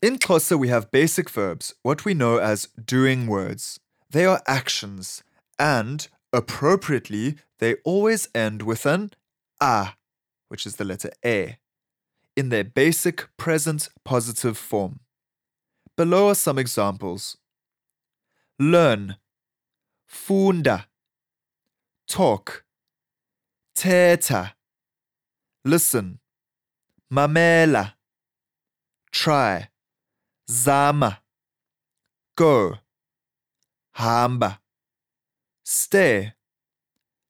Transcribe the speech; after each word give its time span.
In 0.00 0.16
Xhosa, 0.18 0.56
we 0.56 0.68
have 0.68 0.92
basic 0.92 1.28
verbs, 1.28 1.74
what 1.82 2.04
we 2.04 2.14
know 2.14 2.38
as 2.38 2.68
doing 2.82 3.26
words. 3.26 3.80
They 4.08 4.24
are 4.24 4.40
actions, 4.46 5.24
and 5.58 6.06
appropriately, 6.32 7.38
they 7.58 7.74
always 7.84 8.28
end 8.32 8.62
with 8.62 8.86
an 8.86 9.10
a, 9.60 9.94
which 10.46 10.66
is 10.66 10.76
the 10.76 10.84
letter 10.84 11.10
a, 11.24 11.58
in 12.36 12.50
their 12.50 12.62
basic 12.62 13.28
present 13.36 13.88
positive 14.04 14.56
form. 14.56 15.00
Below 15.96 16.28
are 16.28 16.36
some 16.36 16.60
examples. 16.60 17.36
Learn, 18.56 19.16
funda, 20.06 20.86
talk, 22.06 22.64
thetha, 23.76 24.52
listen, 25.64 26.20
mamela, 27.12 27.94
try, 29.10 29.70
zama, 30.50 31.22
go, 32.34 32.78
hamba, 33.92 34.60
stay, 35.62 36.32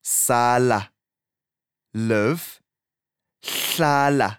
sala, 0.03 0.93
live, 1.95 2.61
hlala, 3.43 4.39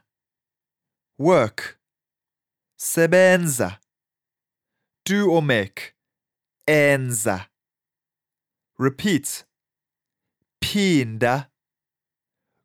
work, 1.18 1.78
sebenza, 2.78 3.80
do 5.04 5.30
or 5.30 5.42
make, 5.42 5.94
enza, 6.66 7.48
repeat, 8.78 9.44
phinda, 10.64 11.50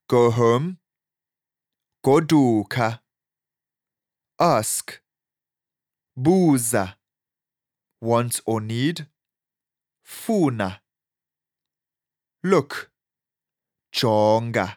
go 0.09 0.31
home, 0.31 0.79
goduka, 2.05 3.01
ask, 4.39 5.01
buza, 6.17 6.97
want 8.01 8.41
or 8.47 8.61
need, 8.61 9.07
funa, 10.03 10.81
look, 12.43 12.91
jonga, 13.93 14.77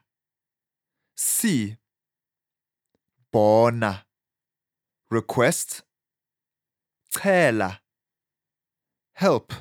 see, 1.16 1.78
bona, 3.31 4.06
request, 5.11 5.84
cela, 7.09 7.81
help, 9.14 9.54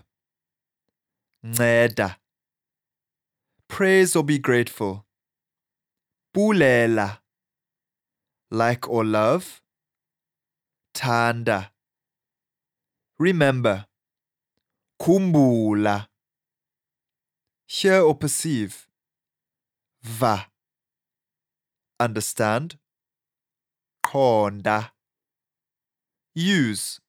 nceda, 1.45 2.17
praise 3.69 4.17
or 4.17 4.25
be 4.25 4.39
grateful, 4.39 5.05
bulela, 6.35 7.19
like 8.51 8.89
or 8.89 9.05
love, 9.05 9.63
thanda, 10.95 11.73
remember, 13.19 13.87
Khumbula. 15.01 16.09
hear 17.67 18.01
or 18.01 18.15
perceive, 18.15 18.89
va, 20.03 20.47
understand, 21.99 22.79
Qonda. 24.05 24.93
use, 26.35 27.01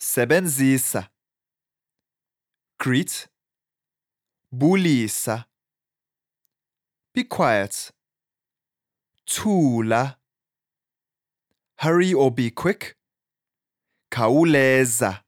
sebenzisa, 0.00 1.10
greet, 2.78 3.28
bulisa, 4.52 5.46
be 7.14 7.24
quiet, 7.24 7.92
thula, 9.26 10.16
hurry 11.78 12.12
or 12.12 12.30
be 12.30 12.50
quick, 12.50 12.96
khawuleza. 14.10 15.20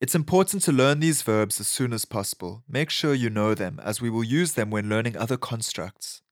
It's 0.00 0.14
important 0.16 0.62
to 0.64 0.72
learn 0.72 0.98
these 0.98 1.22
verbs 1.22 1.60
as 1.60 1.68
soon 1.68 1.92
as 1.92 2.04
possible. 2.04 2.64
Make 2.68 2.90
sure 2.90 3.14
you 3.14 3.30
know 3.30 3.54
them, 3.54 3.80
as 3.84 4.00
we 4.00 4.10
will 4.10 4.24
use 4.24 4.54
them 4.54 4.70
when 4.70 4.88
learning 4.88 5.16
other 5.16 5.36
constructs. 5.36 6.22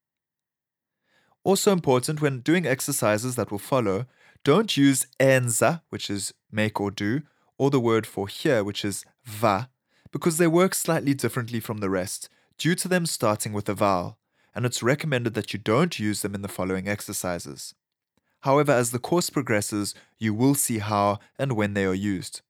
Also 1.45 1.73
important 1.73 2.21
when 2.21 2.41
doing 2.41 2.67
exercises 2.67 3.37
that 3.37 3.51
will 3.51 3.61
follow, 3.61 4.07
don't 4.43 4.77
use 4.77 5.07
enza, 5.21 5.83
which 5.91 6.11
is 6.11 6.35
make 6.51 6.81
or 6.81 6.91
do, 6.91 7.23
or 7.59 7.71
the 7.71 7.79
word 7.79 8.07
for 8.07 8.27
hear, 8.27 8.65
which 8.65 8.85
is 8.85 9.05
va, 9.25 9.71
because 10.11 10.39
they 10.39 10.47
work 10.47 10.75
slightly 10.75 11.15
differently 11.15 11.61
from 11.61 11.79
the 11.79 11.91
rest 11.91 12.29
due 12.59 12.75
to 12.75 12.89
them 12.89 13.07
starting 13.07 13.53
with 13.53 13.69
a 13.69 13.75
vowel, 13.75 14.19
and 14.55 14.67
it's 14.67 14.83
recommended 14.83 15.35
that 15.35 15.53
you 15.53 15.59
don't 15.59 15.99
use 15.99 16.23
them 16.23 16.35
in 16.35 16.43
the 16.43 16.49
following 16.49 16.89
exercises. 16.89 17.75
However, 18.41 18.73
as 18.73 18.91
the 18.91 18.99
course 18.99 19.31
progresses, 19.31 19.95
you 20.19 20.33
will 20.35 20.55
see 20.55 20.79
how 20.79 21.19
and 21.39 21.53
when 21.53 21.75
they 21.75 21.85
are 21.85 21.95
used. 21.95 22.41